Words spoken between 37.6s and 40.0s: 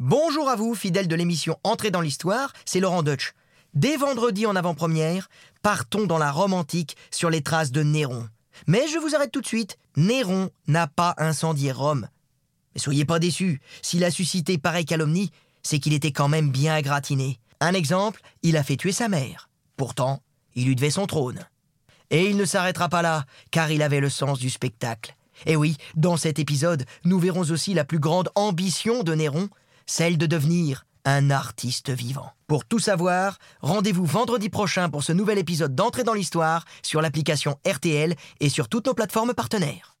RTL et sur toutes nos plateformes partenaires.